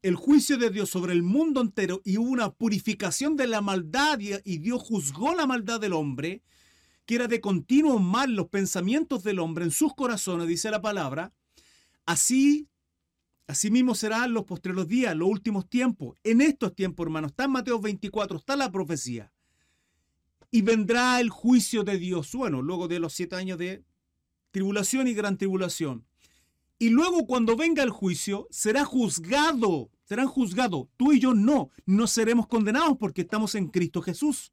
[0.00, 4.18] el juicio de Dios sobre el mundo entero y hubo una purificación de la maldad
[4.18, 6.42] y Dios juzgó la maldad del hombre,
[7.04, 11.34] que era de continuo mal los pensamientos del hombre en sus corazones, dice la palabra,
[12.06, 12.70] así
[13.46, 16.16] Así mismo serán los postreros días, los últimos tiempos.
[16.24, 19.32] En estos tiempos, hermanos, está en Mateo 24, está la profecía.
[20.50, 23.84] Y vendrá el juicio de Dios, bueno, luego de los siete años de
[24.50, 26.06] tribulación y gran tribulación.
[26.78, 30.88] Y luego cuando venga el juicio, será juzgado, serán juzgados.
[30.96, 34.52] Tú y yo no, no seremos condenados porque estamos en Cristo Jesús.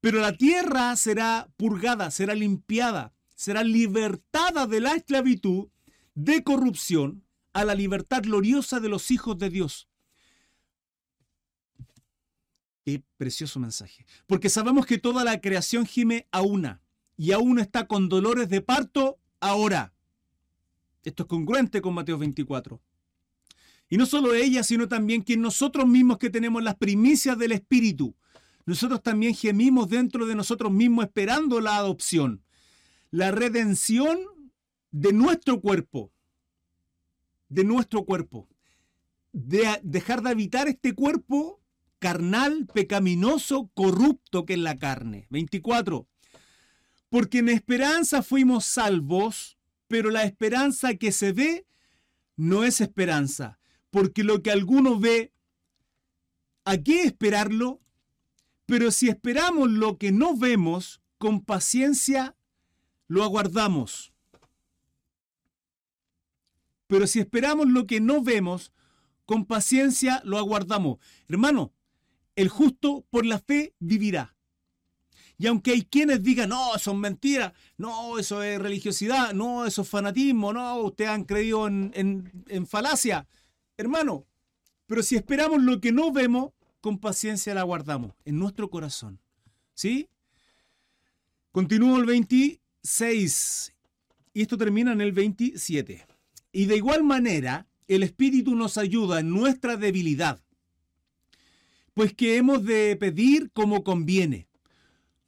[0.00, 5.68] Pero la tierra será purgada, será limpiada, será libertada de la esclavitud,
[6.14, 7.23] de corrupción,
[7.54, 9.88] a la libertad gloriosa de los hijos de Dios.
[12.84, 14.04] Qué precioso mensaje.
[14.26, 16.82] Porque sabemos que toda la creación gime a una
[17.16, 19.94] y aún está con dolores de parto ahora.
[21.04, 22.82] Esto es congruente con Mateo 24.
[23.88, 28.16] Y no solo ella, sino también quien nosotros mismos que tenemos las primicias del Espíritu.
[28.66, 32.42] Nosotros también gemimos dentro de nosotros mismos esperando la adopción,
[33.10, 34.18] la redención
[34.90, 36.13] de nuestro cuerpo
[37.48, 38.48] de nuestro cuerpo.
[39.32, 41.60] De dejar de habitar este cuerpo
[41.98, 45.26] carnal, pecaminoso, corrupto que es la carne.
[45.30, 46.06] 24.
[47.08, 51.66] Porque en esperanza fuimos salvos, pero la esperanza que se ve
[52.36, 53.58] no es esperanza.
[53.90, 55.32] Porque lo que alguno ve,
[56.64, 57.80] ¿a qué esperarlo?
[58.66, 62.36] Pero si esperamos lo que no vemos, con paciencia
[63.06, 64.13] lo aguardamos.
[66.94, 68.72] Pero si esperamos lo que no vemos,
[69.26, 70.98] con paciencia lo aguardamos.
[71.26, 71.72] Hermano,
[72.36, 74.36] el justo por la fe vivirá.
[75.36, 79.88] Y aunque hay quienes digan, no, son mentiras, no, eso es religiosidad, no, eso es
[79.88, 83.26] fanatismo, no, ustedes han creído en, en, falacia.
[83.76, 84.24] Hermano,
[84.86, 89.18] pero si esperamos lo que no vemos, con paciencia la aguardamos en nuestro corazón.
[89.74, 90.08] ¿Sí?
[91.50, 93.74] Continúo el 26
[94.32, 96.13] y esto termina en el 27.
[96.54, 100.40] Y de igual manera, el Espíritu nos ayuda en nuestra debilidad,
[101.94, 104.46] pues que hemos de pedir como conviene.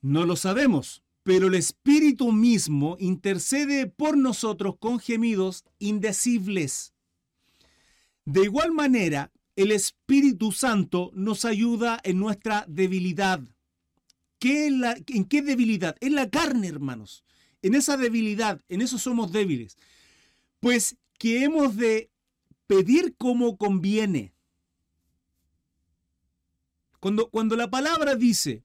[0.01, 6.95] No lo sabemos, pero el Espíritu mismo intercede por nosotros con gemidos indecibles.
[8.25, 13.41] De igual manera, el Espíritu Santo nos ayuda en nuestra debilidad.
[14.39, 15.97] ¿Qué la, ¿En qué debilidad?
[15.99, 17.25] En la carne, hermanos.
[17.63, 19.77] En esa debilidad, en eso somos débiles.
[20.61, 22.11] Pues que hemos de
[22.67, 24.35] pedir como conviene.
[27.01, 28.65] Cuando, cuando la palabra dice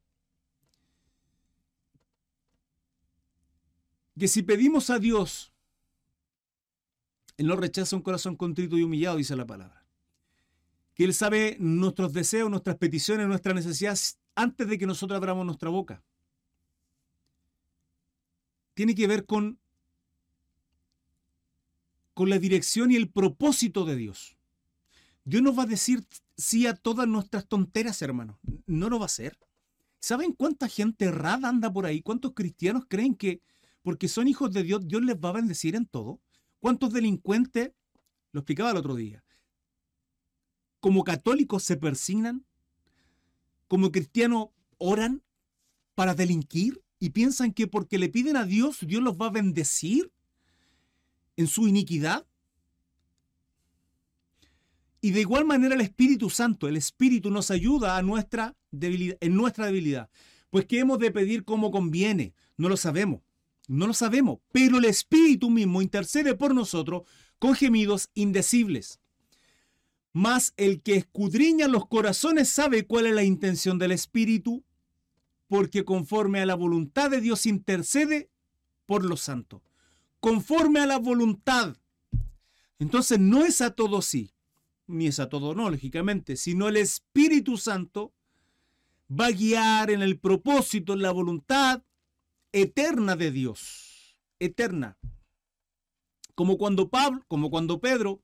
[4.17, 5.53] que si pedimos a Dios,
[7.37, 9.85] Él no rechaza un corazón contrito y humillado, dice la palabra.
[10.93, 15.69] Que Él sabe nuestros deseos, nuestras peticiones, nuestras necesidades antes de que nosotros abramos nuestra
[15.69, 16.03] boca.
[18.73, 19.59] Tiene que ver con
[22.13, 24.37] con la dirección y el propósito de Dios.
[25.23, 28.37] Dios nos va a decir sí a todas nuestras tonteras, hermanos.
[28.65, 29.37] No lo va a hacer.
[29.99, 32.01] ¿Saben cuánta gente errada anda por ahí?
[32.01, 33.41] ¿Cuántos cristianos creen que
[33.83, 36.19] porque son hijos de Dios, Dios les va a bendecir en todo?
[36.59, 37.71] ¿Cuántos delincuentes,
[38.31, 39.23] lo explicaba el otro día,
[40.79, 42.45] como católicos se persignan?
[43.67, 45.23] ¿Como cristianos oran
[45.95, 46.83] para delinquir?
[46.99, 50.11] ¿Y piensan que porque le piden a Dios, Dios los va a bendecir?
[51.41, 52.25] En su iniquidad?
[55.01, 59.35] Y de igual manera el Espíritu Santo, el Espíritu nos ayuda a nuestra debilidad, en
[59.35, 60.09] nuestra debilidad.
[60.51, 63.21] Pues que hemos de pedir como conviene, no lo sabemos,
[63.67, 67.03] no lo sabemos, pero el Espíritu mismo intercede por nosotros
[67.39, 68.99] con gemidos indecibles.
[70.13, 74.63] Mas el que escudriña los corazones sabe cuál es la intención del Espíritu,
[75.47, 78.29] porque conforme a la voluntad de Dios intercede
[78.85, 79.61] por los santos
[80.21, 81.75] conforme a la voluntad.
[82.79, 84.33] Entonces no es a todo sí,
[84.87, 88.13] ni es a todo no, lógicamente, sino el Espíritu Santo
[89.11, 91.83] va a guiar en el propósito, en la voluntad
[92.53, 94.97] eterna de Dios, eterna.
[96.35, 98.23] Como cuando Pablo, como cuando Pedro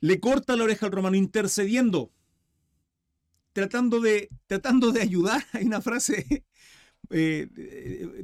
[0.00, 2.10] le corta la oreja al romano intercediendo
[3.56, 5.42] tratando de, tratando de ayudar.
[5.52, 6.44] Hay una frase
[7.08, 7.48] eh,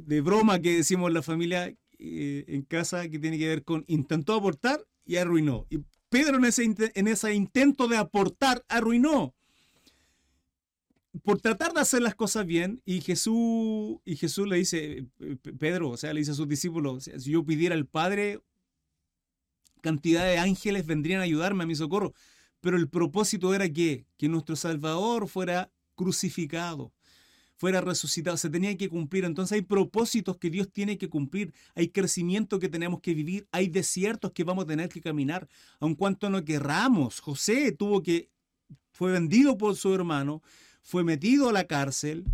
[0.05, 1.75] de, broma que decimos en la familia
[2.05, 5.65] eh, en casa que tiene que ver con intentó aportar y arruinó.
[5.69, 5.79] Y
[6.09, 9.33] Pedro en ese, en ese intento de aportar arruinó.
[11.23, 15.05] Por tratar de hacer las cosas bien, y Jesús, y Jesús le dice,
[15.59, 18.41] Pedro, o sea, le dice a sus discípulos, si yo pidiera al Padre,
[19.79, 22.13] cantidad de ángeles vendrían a ayudarme a mi socorro,
[22.59, 26.91] pero el propósito era que, que nuestro Salvador fuera crucificado,
[27.63, 29.23] fuera resucitado, se tenía que cumplir.
[29.23, 33.69] Entonces hay propósitos que Dios tiene que cumplir, hay crecimiento que tenemos que vivir, hay
[33.69, 35.47] desiertos que vamos a tener que caminar,
[35.79, 37.21] aun cuanto no querramos.
[37.21, 38.29] José tuvo que,
[38.91, 40.41] fue vendido por su hermano,
[40.81, 42.25] fue metido a la cárcel.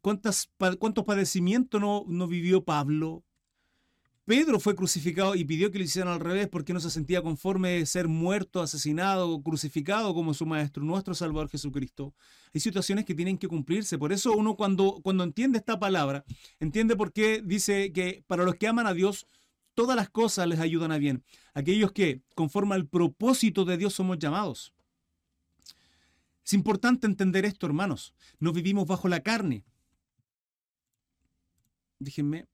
[0.00, 0.48] ¿Cuántos
[1.04, 3.24] padecimientos no, no vivió Pablo?
[4.28, 7.70] Pedro fue crucificado y pidió que lo hicieran al revés porque no se sentía conforme
[7.70, 12.14] de ser muerto, asesinado, crucificado como su maestro, nuestro Salvador Jesucristo.
[12.52, 13.96] Hay situaciones que tienen que cumplirse.
[13.96, 16.26] Por eso uno cuando, cuando entiende esta palabra,
[16.60, 19.26] entiende por qué dice que para los que aman a Dios,
[19.72, 21.24] todas las cosas les ayudan a bien.
[21.54, 24.74] Aquellos que, conforme al propósito de Dios, somos llamados.
[26.44, 28.12] Es importante entender esto, hermanos.
[28.40, 29.64] No vivimos bajo la carne.
[31.98, 32.46] Déjenme.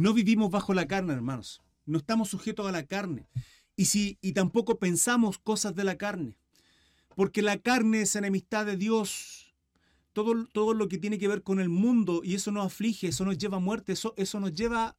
[0.00, 1.60] No vivimos bajo la carne, hermanos.
[1.84, 3.28] No estamos sujetos a la carne.
[3.76, 6.38] Y, si, y tampoco pensamos cosas de la carne.
[7.14, 9.54] Porque la carne es enemistad de Dios.
[10.14, 13.26] Todo, todo lo que tiene que ver con el mundo y eso nos aflige, eso
[13.26, 14.96] nos lleva a muerte, eso, eso nos lleva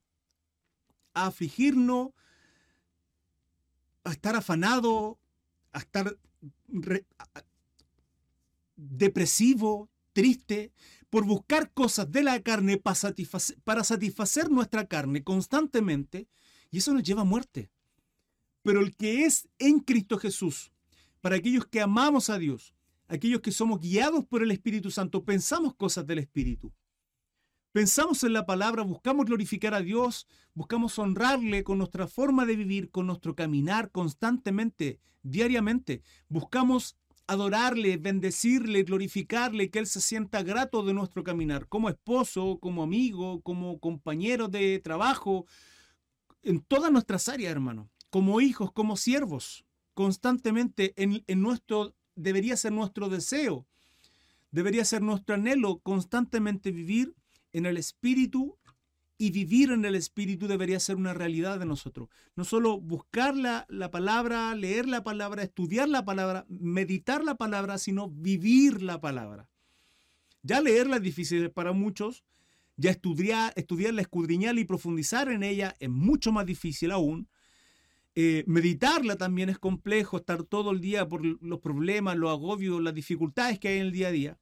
[1.15, 2.11] a afligirnos,
[4.03, 5.17] a estar afanado,
[5.73, 6.15] a estar
[8.75, 10.71] depresivo, triste,
[11.11, 16.29] por buscar cosas de la carne para satisfacer, nuestra carne constantemente,
[16.71, 17.69] y eso nos lleva a muerte.
[18.63, 20.71] Pero el que es en Cristo Jesús,
[21.19, 22.73] para aquellos que amamos a Dios,
[23.09, 26.71] aquellos que somos guiados por el Espíritu Santo, pensamos cosas del Espíritu.
[27.73, 32.89] Pensamos en la palabra, buscamos glorificar a Dios, buscamos honrarle con nuestra forma de vivir,
[32.89, 36.03] con nuestro caminar constantemente, diariamente.
[36.29, 36.95] Buscamos
[37.27, 43.41] adorarle, bendecirle, glorificarle, que Él se sienta grato de nuestro caminar, como esposo, como amigo,
[43.41, 45.45] como compañero de trabajo,
[46.43, 52.73] en todas nuestras áreas, hermano, como hijos, como siervos, constantemente en, en nuestro, debería ser
[52.73, 53.65] nuestro deseo,
[54.51, 57.15] debería ser nuestro anhelo, constantemente vivir
[57.53, 58.57] en el Espíritu
[59.21, 62.09] y vivir en el Espíritu debería ser una realidad de nosotros.
[62.35, 67.77] No solo buscar la, la, palabra, leer la palabra, estudiar la palabra, meditar la palabra,
[67.77, 69.47] sino vivir la palabra.
[70.41, 72.23] Ya leerla es difícil para muchos,
[72.77, 77.29] ya estudiar, estudiarla, escudriñarla y profundizar en ella es mucho más difícil aún.
[78.15, 82.95] Eh, meditarla también es complejo, estar todo el día por los problemas, los agobios, las
[82.95, 84.39] dificultades que hay en el día a día.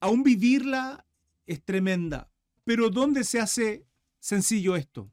[0.00, 1.06] Aún vivirla
[1.46, 2.32] es tremenda.
[2.66, 3.86] Pero ¿dónde se hace
[4.18, 5.08] sencillo esto?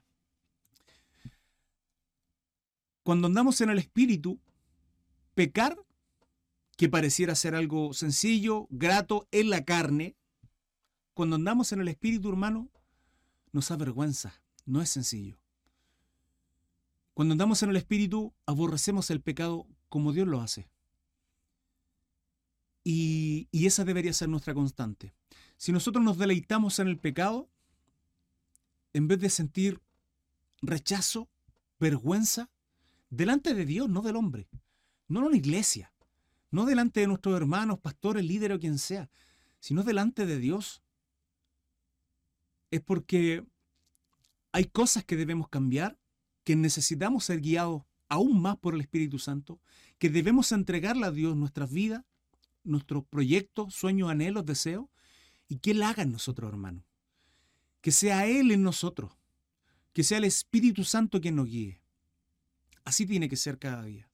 [3.03, 4.39] Cuando andamos en el Espíritu,
[5.35, 5.77] pecar,
[6.77, 10.15] que pareciera ser algo sencillo, grato en la carne,
[11.13, 12.71] cuando andamos en el Espíritu, hermano,
[13.51, 15.37] nos avergüenza, no es sencillo.
[17.13, 20.71] Cuando andamos en el Espíritu, aborrecemos el pecado como Dios lo hace.
[22.83, 25.13] Y, y esa debería ser nuestra constante.
[25.63, 27.49] Si nosotros nos deleitamos en el pecado,
[28.91, 29.79] en vez de sentir
[30.61, 31.29] rechazo,
[31.79, 32.49] vergüenza,
[33.09, 34.49] delante de Dios, no del hombre,
[35.07, 35.93] no en una iglesia,
[36.51, 39.09] no delante de nuestros hermanos, pastores, líderes o quien sea,
[39.61, 40.83] sino delante de Dios,
[42.69, 43.45] es porque
[44.51, 45.97] hay cosas que debemos cambiar,
[46.43, 49.61] que necesitamos ser guiados aún más por el Espíritu Santo,
[49.97, 52.03] que debemos entregarle a Dios nuestras vidas,
[52.65, 54.87] nuestros proyectos, sueños, anhelos, deseos,
[55.47, 56.85] y que Él haga en nosotros, hermano.
[57.81, 59.11] Que sea Él en nosotros.
[59.93, 61.81] Que sea el Espíritu Santo quien nos guíe.
[62.85, 64.09] Así tiene que ser cada día.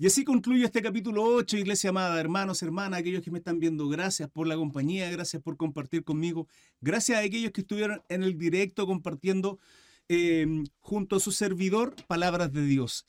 [0.00, 3.88] Y así concluyo este capítulo 8, iglesia amada, hermanos, hermanas, aquellos que me están viendo,
[3.88, 6.46] gracias por la compañía, gracias por compartir conmigo,
[6.80, 9.58] gracias a aquellos que estuvieron en el directo compartiendo
[10.06, 13.06] em, junto a su servidor palabras de Dios.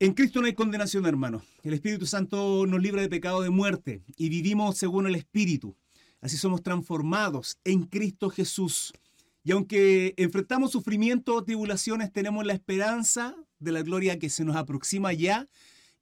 [0.00, 1.42] En Cristo no hay condenación, hermano.
[1.62, 5.77] El Espíritu Santo nos libra de pecado de muerte y vivimos según el Espíritu.
[6.20, 8.92] Así somos transformados en Cristo Jesús.
[9.44, 15.12] Y aunque enfrentamos sufrimiento, tribulaciones, tenemos la esperanza de la gloria que se nos aproxima
[15.12, 15.46] ya.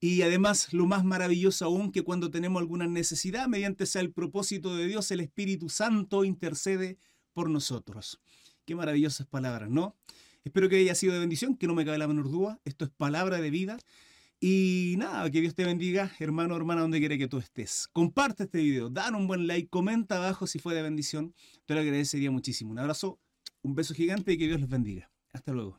[0.01, 4.77] Y además, lo más maravilloso aún, que cuando tenemos alguna necesidad, mediante sea el propósito
[4.77, 6.99] de Dios, el Espíritu Santo intercede
[7.33, 8.21] por nosotros.
[8.65, 9.95] Qué maravillosas palabras, ¿no?
[10.45, 12.61] Espero que haya sido de bendición, que no me cabe la menor duda.
[12.65, 13.79] Esto es palabra de vida.
[14.39, 17.89] Y nada, que Dios te bendiga, hermano hermana, donde quiera que tú estés.
[17.89, 21.35] Comparte este video, dan un buen like, comenta abajo si fue de bendición.
[21.65, 22.71] Te lo agradecería muchísimo.
[22.73, 23.19] Un abrazo,
[23.63, 25.11] un beso gigante y que Dios les bendiga.
[25.33, 25.75] Hasta luego.